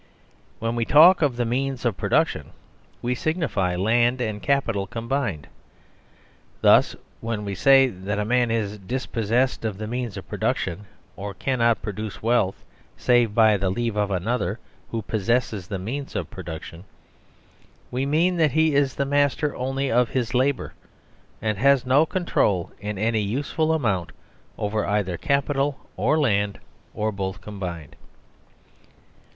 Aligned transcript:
When 0.57 0.75
we 0.75 0.83
talk 0.83 1.21
of 1.21 1.35
the 1.37 1.45
Means 1.45 1.85
of 1.85 1.95
Production 1.95 2.53
we 3.03 3.13
sig 3.13 3.37
nify 3.37 3.77
land 3.79 4.19
and 4.19 4.41
capital 4.41 4.87
combined. 4.87 5.47
Thus, 6.61 6.95
when 7.19 7.45
we 7.45 7.53
say 7.53 7.85
that 7.85 8.17
a 8.17 8.25
man 8.25 8.49
is" 8.49 8.79
dispossessed 8.79 9.63
of 9.63 9.77
the 9.77 9.85
means 9.85 10.17
of 10.17 10.27
produc 10.27 10.55
tion," 10.55 10.85
or 11.15 11.35
cannot 11.35 11.83
produce 11.83 12.23
wealth 12.23 12.63
save 12.97 13.35
by 13.35 13.57
the 13.57 13.69
leave 13.69 13.95
of 13.95 14.09
another 14.09 14.57
who 14.89 15.03
"possesses 15.03 15.67
the 15.67 15.77
means 15.77 16.15
of 16.15 16.31
production," 16.31 16.83
we 17.91 18.03
mean 18.03 18.37
that 18.37 18.53
he 18.53 18.73
is 18.73 18.95
the 18.95 19.05
master 19.05 19.55
only 19.55 19.91
of 19.91 20.09
his 20.09 20.33
labour 20.33 20.73
and 21.43 21.59
has 21.59 21.85
no 21.85 22.07
control, 22.07 22.71
in 22.79 22.97
any 22.97 23.21
useful 23.21 23.71
amount, 23.71 24.13
over 24.57 24.83
either 24.83 25.15
capital, 25.15 25.77
or 25.95 26.17
land, 26.19 26.59
or 26.95 27.11
both 27.11 27.39
combined. 27.39 27.95